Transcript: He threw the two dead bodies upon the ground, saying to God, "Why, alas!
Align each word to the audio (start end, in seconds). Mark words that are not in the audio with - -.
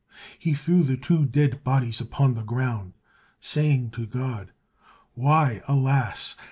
He 0.39 0.55
threw 0.55 0.81
the 0.81 0.97
two 0.97 1.25
dead 1.27 1.63
bodies 1.63 2.01
upon 2.01 2.33
the 2.33 2.41
ground, 2.41 2.93
saying 3.39 3.91
to 3.91 4.07
God, 4.07 4.51
"Why, 5.13 5.61
alas! 5.67 6.33